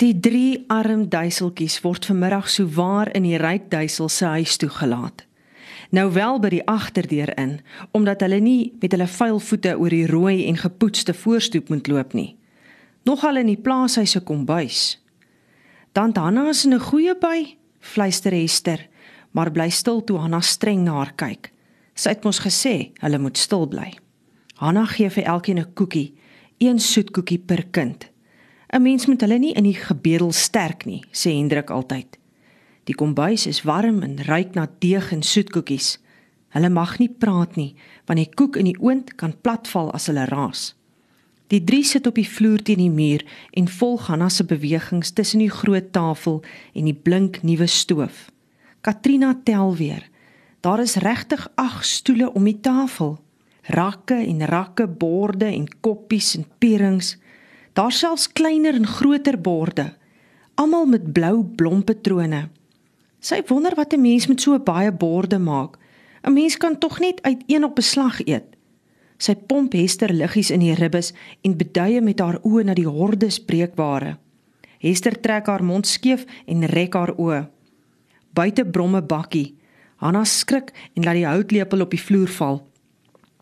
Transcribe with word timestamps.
Die 0.00 0.14
drie 0.16 0.64
arm 0.72 1.02
duiseltjies 1.12 1.74
word 1.84 2.06
vanmiddag 2.08 2.46
so 2.48 2.64
waar 2.72 3.10
in 3.12 3.26
die 3.26 3.36
ryk 3.36 3.66
duisel 3.68 4.08
se 4.08 4.24
huis 4.32 4.54
toegelaat. 4.56 5.26
Nou 5.92 6.06
wel 6.14 6.38
by 6.40 6.50
die 6.54 6.62
agterdeur 6.64 7.34
in, 7.36 7.58
omdat 7.92 8.22
hulle 8.24 8.38
nie 8.40 8.70
met 8.80 8.94
hulle 8.96 9.08
vuil 9.12 9.40
voete 9.44 9.74
oor 9.76 9.92
die 9.92 10.06
rooi 10.08 10.46
en 10.48 10.56
gepoetste 10.56 11.12
voorstoep 11.12 11.68
moet 11.68 11.90
loop 11.92 12.14
nie. 12.16 12.30
Nogal 13.04 13.42
in 13.42 13.50
die 13.52 13.60
plaashuis 13.60 14.14
se 14.16 14.22
kombuis. 14.24 14.96
Dan 15.92 16.16
Hanna 16.16 16.48
is 16.48 16.64
in 16.64 16.72
'n 16.74 16.80
goeie 16.80 17.14
by, 17.14 17.56
fluister 17.80 18.32
Hester, 18.32 18.88
maar 19.32 19.52
bly 19.52 19.68
stil 19.68 20.00
toe 20.04 20.16
Hanna 20.16 20.40
streng 20.40 20.84
na 20.84 20.92
haar 20.92 21.12
kyk. 21.12 21.52
Sy 21.94 22.08
het 22.08 22.24
mos 22.24 22.40
gesê 22.40 22.92
hulle 23.00 23.18
moet 23.18 23.36
stil 23.36 23.66
bly. 23.66 23.92
Hanna 24.54 24.86
gee 24.86 25.10
vir 25.10 25.24
elkeen 25.24 25.58
'n 25.58 25.74
koekie, 25.74 26.14
een 26.58 26.78
soetkoekie 26.78 27.38
per 27.38 27.64
kind. 27.70 28.10
'n 28.72 28.82
Mens 28.82 29.06
moet 29.06 29.20
hulle 29.20 29.38
nie 29.38 29.52
in 29.52 29.64
die 29.64 29.74
gebedel 29.74 30.32
sterk 30.32 30.84
nie, 30.84 31.02
sê 31.10 31.34
Hendrik 31.34 31.70
altyd. 31.70 32.18
Die 32.84 32.94
kombuis 32.94 33.46
is 33.46 33.62
warm 33.62 34.02
en 34.02 34.18
ruik 34.24 34.54
na 34.54 34.68
deeg 34.78 35.12
en 35.12 35.22
soetkoekies. 35.22 35.98
Hulle 36.48 36.68
mag 36.68 36.98
nie 36.98 37.08
praat 37.08 37.56
nie, 37.56 37.74
want 38.06 38.18
die 38.18 38.30
koek 38.34 38.56
in 38.56 38.64
die 38.64 38.80
oond 38.80 39.14
kan 39.14 39.34
platval 39.40 39.92
as 39.94 40.06
hulle 40.06 40.24
raas. 40.30 40.74
Die 41.50 41.62
drie 41.66 41.82
sit 41.84 42.06
op 42.06 42.14
die 42.14 42.28
vloer 42.28 42.62
teen 42.62 42.78
die 42.78 42.90
muur 42.90 43.24
en 43.58 43.68
volg 43.68 44.06
Hanna 44.06 44.28
se 44.30 44.44
bewegings 44.46 45.10
tussen 45.10 45.42
die 45.42 45.50
groot 45.50 45.92
tafel 45.92 46.42
en 46.74 46.86
die 46.86 46.94
blink 46.94 47.42
nuwe 47.42 47.66
stoof. 47.66 48.28
Katrina 48.86 49.34
tel 49.44 49.74
weer. 49.76 50.06
Daar 50.62 50.80
is 50.80 50.98
regtig 51.02 51.48
8 51.54 51.86
stoele 51.86 52.32
om 52.32 52.46
die 52.46 52.60
tafel. 52.62 53.18
Rakke 53.62 54.14
en 54.14 54.46
rakke 54.46 54.86
borde 54.86 55.50
en 55.50 55.66
koppies 55.80 56.36
en 56.36 56.46
pierings. 56.58 57.16
Daar 57.80 57.92
selfs 57.92 58.32
kleiner 58.32 58.74
en 58.74 58.86
groter 58.86 59.40
borde, 59.40 59.94
almal 60.54 60.84
met 60.86 61.12
blou 61.12 61.44
blompatrone. 61.56 62.40
Sy 63.24 63.38
wonder 63.48 63.72
wat 63.74 63.94
'n 63.94 64.00
mens 64.00 64.26
met 64.26 64.40
so 64.40 64.58
baie 64.58 64.92
borde 64.92 65.38
maak. 65.38 65.78
'n 66.22 66.32
Mens 66.32 66.56
kan 66.56 66.78
tog 66.78 66.98
net 67.00 67.22
uit 67.22 67.42
een 67.46 67.64
op 67.64 67.74
beslag 67.74 68.20
eet. 68.26 68.44
Sy 69.16 69.34
pomp 69.34 69.72
Hester 69.72 70.12
liggies 70.12 70.50
in 70.50 70.60
die 70.60 70.74
ribbes 70.74 71.12
en 71.40 71.56
beduie 71.56 72.00
met 72.00 72.18
haar 72.18 72.38
oë 72.42 72.64
na 72.64 72.74
die 72.74 72.88
hordes 72.88 73.44
breekware. 73.44 74.18
Hester 74.78 75.20
trek 75.20 75.46
haar 75.46 75.64
mond 75.64 75.86
skeef 75.86 76.24
en 76.46 76.64
rek 76.64 76.94
haar 76.94 77.14
oë. 77.16 77.48
Buite 78.32 78.64
bromme 78.64 79.02
bakkie. 79.02 79.54
Hanna 79.96 80.24
skrik 80.24 80.72
en 80.94 81.04
laat 81.04 81.14
die 81.14 81.26
houtlepel 81.26 81.80
op 81.80 81.90
die 81.90 82.02
vloer 82.02 82.28
val. 82.28 82.66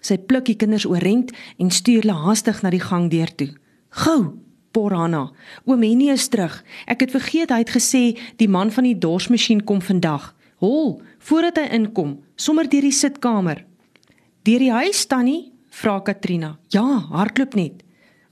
Sy 0.00 0.18
pluk 0.18 0.44
die 0.44 0.56
kinders 0.56 0.86
oorent 0.86 1.32
en 1.58 1.70
stuur 1.70 2.00
hulle 2.00 2.12
haastig 2.26 2.62
na 2.62 2.70
die 2.70 2.80
gangdeur 2.80 3.34
toe. 3.34 3.54
"Gou!" 3.90 4.38
por 4.70 4.92
Hanna. 4.92 5.32
"Oom 5.66 5.82
Henny 5.82 6.10
is 6.10 6.28
terug. 6.28 6.64
Ek 6.86 7.00
het 7.00 7.10
vergeet 7.10 7.50
hy 7.50 7.58
het 7.58 7.70
gesê 7.70 8.18
die 8.36 8.48
man 8.48 8.70
van 8.70 8.84
die 8.84 8.98
dorsmasjien 8.98 9.64
kom 9.64 9.82
vandag. 9.82 10.34
Hol, 10.56 11.02
voordat 11.18 11.56
hy 11.56 11.68
inkom, 11.74 12.20
sommer 12.36 12.68
deur 12.68 12.82
die 12.82 12.92
sitkamer." 12.92 13.64
"Deur 14.42 14.58
die 14.58 14.72
huis 14.72 15.06
tannie?" 15.06 15.52
vra 15.70 16.00
Katrina. 16.00 16.58
"Ja, 16.68 17.06
hardloop 17.10 17.54
net 17.54 17.82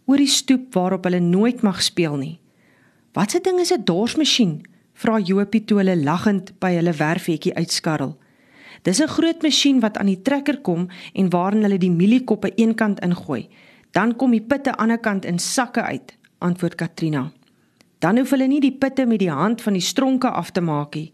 oor 0.06 0.16
die 0.16 0.26
stoep 0.26 0.74
waarop 0.74 1.04
hulle 1.04 1.20
nooit 1.20 1.62
mag 1.62 1.82
speel 1.82 2.16
nie." 2.16 2.40
"Wat 3.12 3.34
'n 3.34 3.42
ding 3.42 3.60
is 3.60 3.72
'n 3.72 3.84
dorsmasjien?" 3.84 4.62
vra 4.98 5.18
Jopie 5.18 5.64
toe 5.64 5.78
hulle 5.78 5.96
lagend 5.96 6.52
by 6.58 6.72
hulle 6.74 6.92
werfhekkie 6.92 7.54
uitskarrel. 7.54 8.16
Dis 8.82 9.00
'n 9.00 9.08
groot 9.08 9.42
masjien 9.42 9.80
wat 9.80 9.98
aan 9.98 10.06
die 10.06 10.22
trekker 10.22 10.60
kom 10.60 10.88
en 11.14 11.30
waarin 11.30 11.62
hulle 11.62 11.78
die 11.78 11.90
mieliekoppe 11.90 12.52
eenkant 12.54 13.00
ingooi. 13.00 13.48
Dan 13.90 14.16
kom 14.16 14.30
die 14.30 14.40
pitte 14.40 14.70
aan 14.70 14.76
die 14.76 14.82
ander 14.82 14.98
kant 14.98 15.24
in 15.24 15.38
sakke 15.38 15.82
uit, 15.82 16.16
antwoord 16.38 16.74
Katrina. 16.74 17.32
Dan 17.98 18.18
hoef 18.18 18.30
hulle 18.30 18.46
nie 18.46 18.60
die 18.60 18.72
pitte 18.72 19.06
met 19.06 19.18
die 19.18 19.30
hand 19.30 19.62
van 19.62 19.72
die 19.72 19.82
stronke 19.82 20.30
af 20.30 20.50
te 20.50 20.60
maak 20.60 20.94
nie. 20.94 21.12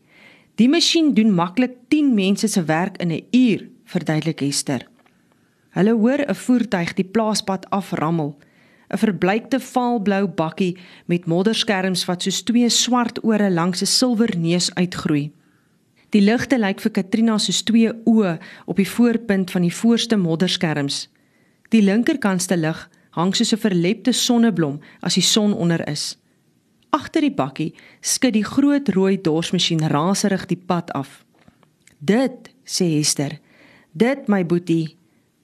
Die 0.55 0.69
masjien 0.69 1.15
doen 1.15 1.33
maklik 1.35 1.73
10 1.89 2.15
mense 2.15 2.49
se 2.49 2.65
werk 2.65 2.97
in 3.03 3.11
'n 3.11 3.27
uur, 3.31 3.69
verduidelik 3.85 4.41
Hester. 4.41 4.87
Hulle 5.71 5.93
hoor 5.93 6.21
'n 6.29 6.35
voertuig 6.35 6.95
die 6.95 7.05
plaaspad 7.05 7.71
aframmel. 7.71 8.37
'n 8.91 8.99
Verbleikte 8.99 9.61
vaalblou 9.61 10.27
bakkie 10.27 10.77
met 11.07 11.27
modderskerms 11.27 12.05
wat 12.05 12.23
soos 12.23 12.43
twee 12.43 12.69
swart 12.69 13.25
ore 13.25 13.51
langs 13.51 13.83
'n 13.83 13.87
silwer 13.87 14.39
neus 14.39 14.75
uitgroei. 14.75 15.33
Die 16.11 16.21
ligte 16.21 16.59
lyk 16.59 16.81
vir 16.81 16.91
Katrina 16.91 17.39
soos 17.39 17.63
twee 17.63 17.91
oë 18.05 18.39
op 18.67 18.77
die 18.77 18.89
voorpunt 18.89 19.51
van 19.51 19.63
die 19.63 19.75
voorste 19.75 20.17
modderskerms. 20.17 21.09
Die 21.75 21.83
linkerkantste 21.83 22.55
lig 22.55 22.79
hang 23.17 23.33
soos 23.35 23.53
'n 23.53 23.59
verlepte 23.59 24.13
sonneblom 24.13 24.79
as 25.03 25.15
die 25.15 25.27
son 25.27 25.53
onder 25.53 25.83
is. 25.89 26.17
Agter 26.91 27.21
die 27.21 27.35
bakkie 27.35 27.75
skud 28.01 28.33
die 28.33 28.45
groot 28.45 28.89
rooi 28.95 29.19
dorsmasjien 29.21 29.83
raserig 29.91 30.47
die 30.47 30.63
pad 30.67 30.93
af. 30.93 31.25
"Dit," 31.99 32.51
sê 32.65 32.85
Hester. 32.97 33.39
"Dit 33.93 34.29
my 34.29 34.47
boetie, 34.47 34.97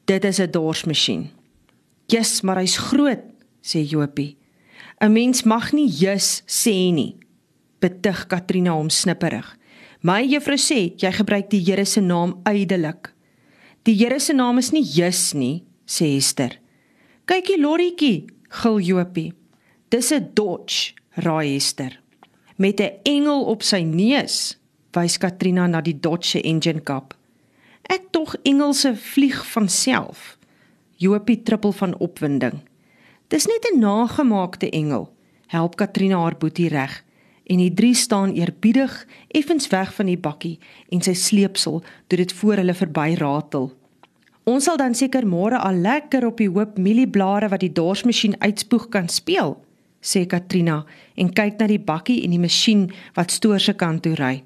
dit 0.04 0.24
is 0.24 0.38
'n 0.38 0.50
dorsmasjien." 0.50 1.30
"Jesus, 2.06 2.42
maar 2.42 2.58
hy's 2.58 2.76
groot," 2.76 3.22
sê 3.62 3.82
Jopie. 3.82 4.36
"’n 5.00 5.12
Mens 5.12 5.42
mag 5.42 5.72
nie 5.72 5.88
jus 5.88 6.42
sê 6.46 6.92
nie," 6.92 7.16
betug 7.80 8.26
Katrina 8.26 8.70
hom 8.70 8.88
snipperig. 8.88 9.56
My 10.02 10.22
juffrou 10.22 10.56
sê 10.56 10.94
jy 10.96 11.12
gebruik 11.12 11.50
die 11.50 11.64
Here 11.64 11.84
se 11.84 12.00
naam 12.00 12.40
ydelik. 12.44 13.12
Die 13.82 13.94
Here 13.94 14.20
se 14.20 14.32
naam 14.32 14.58
is 14.58 14.70
nie 14.70 14.84
Jesus 14.84 15.34
nie, 15.34 15.69
sê 15.90 16.14
Hester. 16.14 16.54
Kykie 17.26 17.58
lorrietjie, 17.58 18.28
gil 18.62 18.78
Jopie. 18.78 19.34
Dis 19.90 20.12
'n 20.12 20.30
Dodge, 20.34 20.94
raai 21.18 21.54
Hester. 21.54 22.00
Met 22.56 22.80
'n 22.80 23.00
engel 23.02 23.44
op 23.44 23.62
sy 23.62 23.82
neus, 23.82 24.58
wys 24.92 25.18
Katrina 25.18 25.66
na 25.66 25.80
die 25.80 26.00
Dodge 26.00 26.28
se 26.28 26.40
engine 26.40 26.80
kap. 26.80 27.14
Ek 27.82 28.10
tog 28.10 28.36
Engelse 28.42 28.96
vlieg 28.96 29.46
van 29.52 29.68
self. 29.68 30.38
Jopie 30.96 31.42
trippel 31.42 31.72
van 31.72 31.98
opwinding. 31.98 32.60
Dis 33.28 33.46
net 33.46 33.66
'n 33.72 33.78
nagemaakte 33.78 34.70
engel. 34.70 35.12
Help 35.46 35.76
Katrina 35.76 36.18
haar 36.18 36.36
boetie 36.38 36.68
reg 36.68 37.04
en 37.50 37.56
die 37.56 37.74
drie 37.74 37.94
staan 37.94 38.32
eerbiedig 38.32 39.06
effens 39.28 39.68
weg 39.68 39.94
van 39.94 40.06
die 40.06 40.18
bakkie 40.18 40.58
en 40.88 41.02
sy 41.02 41.14
sleepsel 41.14 41.82
toe 42.06 42.18
dit 42.18 42.32
voor 42.32 42.54
hulle 42.54 42.74
verby 42.74 43.14
ratel. 43.18 43.72
Ons 44.48 44.64
sal 44.64 44.78
dan 44.80 44.94
seker 44.96 45.26
môre 45.28 45.58
al 45.60 45.82
lekker 45.84 46.24
op 46.26 46.38
die 46.40 46.48
hoop 46.48 46.78
mielieblare 46.78 47.50
wat 47.52 47.60
die 47.60 47.72
dorsmasjien 47.72 48.38
uitspoeg 48.40 48.88
kan 48.88 49.08
speel, 49.08 49.58
sê 50.00 50.24
Katrina 50.26 50.84
en 51.16 51.32
kyk 51.32 51.58
na 51.60 51.66
die 51.68 51.80
bakkie 51.80 52.22
en 52.24 52.32
die 52.32 52.40
masjien 52.40 52.88
wat 53.16 53.34
stoor 53.34 53.60
se 53.60 53.74
kant 53.76 54.02
toe 54.06 54.14
ry. 54.16 54.40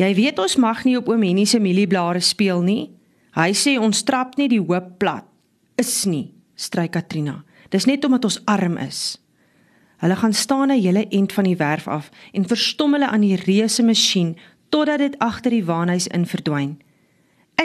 Jy 0.00 0.10
weet 0.16 0.40
ons 0.40 0.56
mag 0.56 0.82
nie 0.88 0.96
op 0.98 1.08
oom 1.12 1.22
Henny 1.22 1.44
se 1.46 1.60
mielieblare 1.60 2.20
speel 2.24 2.62
nie. 2.64 2.90
Hy 3.36 3.52
sê 3.56 3.76
ons 3.78 4.02
trap 4.08 4.38
net 4.40 4.50
die 4.50 4.60
hoop 4.60 4.96
plat. 4.98 5.26
Is 5.78 6.04
nie, 6.08 6.32
stry 6.56 6.88
Katrina. 6.88 7.42
Dis 7.70 7.86
net 7.88 8.04
omdat 8.04 8.24
ons 8.28 8.40
arm 8.50 8.76
is. 8.80 9.18
Hulle 10.02 10.16
gaan 10.16 10.34
staan 10.34 10.70
'n 10.70 10.82
hele 10.82 11.06
end 11.08 11.32
van 11.32 11.44
die 11.44 11.56
werf 11.56 11.88
af 11.88 12.10
en 12.32 12.48
verstom 12.48 12.92
hulle 12.92 13.08
aan 13.08 13.20
die 13.20 13.36
reuse 13.36 13.82
masjien 13.82 14.36
totdat 14.68 14.98
dit 14.98 15.18
agter 15.18 15.50
die 15.50 15.64
waanhuis 15.64 16.06
in 16.06 16.26
verdwyn. 16.26 16.78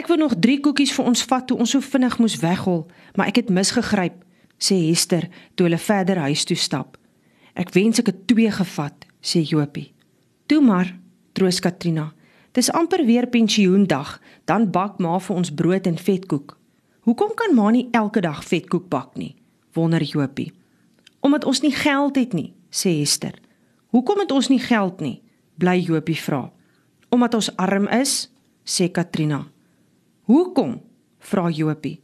Ek 0.08 0.14
wou 0.16 0.22
nog 0.24 0.38
3 0.40 0.60
koekies 0.64 0.92
vir 0.96 1.04
ons 1.04 1.22
vat 1.28 1.42
toe 1.44 1.58
ons 1.60 1.68
so 1.74 1.84
vinnig 1.84 2.14
moes 2.16 2.38
weghol, 2.40 2.86
maar 3.12 3.28
ek 3.28 3.42
het 3.42 3.50
misgegryp, 3.52 4.14
sê 4.56 4.78
Hester 4.86 5.26
toe 5.52 5.66
hulle 5.66 5.76
verder 5.76 6.16
huis 6.24 6.46
toe 6.48 6.56
stap. 6.56 6.94
Ek 7.52 7.74
wens 7.76 8.00
ek 8.00 8.08
het 8.08 8.22
2 8.32 8.54
gevat, 8.56 9.04
sê 9.20 9.42
Jopie. 9.44 9.90
Toe 10.48 10.62
maar, 10.64 10.94
troos 11.36 11.58
Katrina. 11.60 12.06
Dis 12.56 12.72
amper 12.72 13.04
weer 13.04 13.28
pensioendag, 13.28 14.14
dan 14.48 14.70
bak 14.72 14.96
ma 14.96 15.18
vir 15.20 15.42
ons 15.42 15.52
brood 15.52 15.90
en 15.92 16.00
vetkoek. 16.00 16.56
Hoekom 17.04 17.36
kan 17.36 17.52
ma 17.52 17.68
nie 17.68 17.90
elke 17.92 18.24
dag 18.24 18.40
vetkoek 18.48 18.88
bak 18.88 19.12
nie? 19.20 19.34
wonder 19.76 20.00
Jopie. 20.00 20.54
Omdat 21.20 21.44
ons 21.44 21.60
nie 21.60 21.74
geld 21.76 22.16
het 22.16 22.32
nie, 22.32 22.54
sê 22.72 22.96
Hester. 22.96 23.36
Hoekom 23.92 24.24
het 24.24 24.32
ons 24.32 24.48
nie 24.48 24.62
geld 24.64 25.04
nie? 25.04 25.20
Bly 25.60 25.76
Jopie 25.84 26.16
vra. 26.16 26.46
Omdat 27.12 27.36
ons 27.42 27.52
arm 27.60 27.92
is, 27.92 28.30
sê 28.64 28.88
Katrina. 28.88 29.44
Hoekom? 30.28 30.82
vra 31.18 31.48
Jopie. 31.48 32.02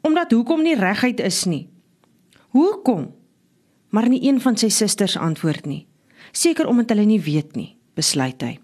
Omdat 0.00 0.30
hoekom 0.32 0.62
nie 0.62 0.76
regheid 0.76 1.20
is 1.20 1.44
nie. 1.44 1.68
Hoekom? 2.48 3.10
Maar 3.88 4.08
nie 4.08 4.22
een 4.24 4.40
van 4.40 4.56
sy 4.56 4.70
susters 4.72 5.18
antwoord 5.20 5.68
nie. 5.68 5.82
Seker 6.32 6.66
omdat 6.66 6.94
hulle 6.94 7.04
nie 7.04 7.20
weet 7.20 7.52
nie, 7.60 7.76
besluit 7.92 8.40
hy. 8.40 8.54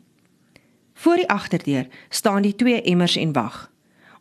Voor 1.04 1.20
die 1.20 1.28
agterdeur 1.28 1.92
staan 2.08 2.48
die 2.48 2.54
twee 2.56 2.80
emmers 2.80 3.18
en 3.20 3.36
wag. 3.36 3.68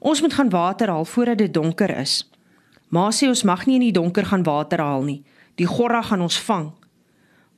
Ons 0.03 0.21
moet 0.21 0.35
gaan 0.35 0.51
water 0.51 0.91
haal 0.91 1.07
voordat 1.07 1.38
dit 1.38 1.53
donker 1.53 1.95
is. 2.03 2.19
Ma 2.91 3.07
sê 3.15 3.31
ons 3.31 3.47
mag 3.47 3.63
nie 3.65 3.80
in 3.80 3.88
die 3.88 3.95
donker 3.95 4.27
gaan 4.27 4.44
water 4.44 4.83
haal 4.83 5.07
nie. 5.07 5.21
Die 5.56 5.69
gorra 5.69 6.03
gaan 6.03 6.27
ons 6.27 6.44
vang. 6.44 6.74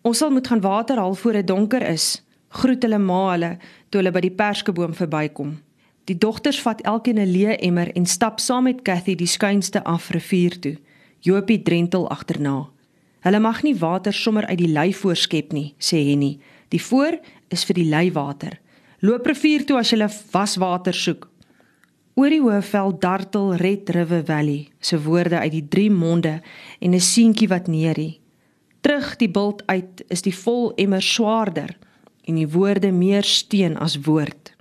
Ons 0.05 0.21
sal 0.21 0.29
moet 0.29 0.45
gaan 0.47 0.61
water 0.61 1.01
haal 1.01 1.17
voor 1.17 1.41
dit 1.41 1.47
donker 1.47 1.89
is. 1.89 2.21
Groet 2.61 2.85
hulle 2.85 3.01
ma 3.01 3.31
hulle 3.31 3.55
toe 3.89 4.03
hulle 4.03 4.13
by 4.13 4.27
die 4.29 4.35
perskeboom 4.37 4.93
verbykom. 4.93 5.57
Die 6.05 6.17
dogters 6.17 6.59
vat 6.61 6.81
elkeen 6.81 7.17
'n 7.17 7.31
leë 7.33 7.55
emmer 7.65 7.89
en 7.95 8.05
stap 8.05 8.39
saam 8.39 8.63
met 8.63 8.81
Cathy 8.81 9.15
die 9.15 9.27
skuinste 9.27 9.83
af 9.83 10.09
rivier 10.09 10.59
toe. 10.59 10.77
Jopie 11.19 11.61
drentel 11.61 12.09
agterna. 12.09 12.69
Hulle 13.19 13.39
mag 13.39 13.63
nie 13.63 13.75
water 13.75 14.13
sommer 14.13 14.45
uit 14.45 14.57
die 14.57 14.67
lei 14.67 14.93
voorskep 14.93 15.51
nie, 15.51 15.73
sê 15.79 15.97
Henny. 15.97 16.37
Die 16.69 16.81
voor 16.81 17.19
is 17.49 17.63
vir 17.65 17.75
die 17.75 17.89
leiwater. 17.89 18.59
Loop 18.99 19.25
rivier 19.25 19.65
toe 19.65 19.77
as 19.77 19.89
jy 19.89 20.07
waswater 20.31 20.93
soek. 20.93 21.29
Oor 22.15 22.29
die 22.29 22.41
Hoëveld 22.41 23.01
dartel 23.01 23.55
Red 23.55 23.89
River 23.89 24.23
Valley 24.25 24.67
se 24.79 25.01
woorde 25.01 25.39
uit 25.39 25.51
die 25.51 25.67
drie 25.67 25.91
monde 25.91 26.41
en 26.79 26.93
'n 26.93 26.99
seentjie 26.99 27.47
wat 27.47 27.67
neerie. 27.67 28.21
Terug 28.81 29.15
die 29.15 29.29
bult 29.29 29.63
uit 29.65 30.03
is 30.07 30.21
die 30.21 30.35
vol 30.35 30.73
emmer 30.75 31.01
swaarder 31.01 31.77
en 32.23 32.35
die 32.35 32.47
woorde 32.47 32.91
meer 32.91 33.23
steen 33.23 33.77
as 33.77 33.99
woord. 33.99 34.54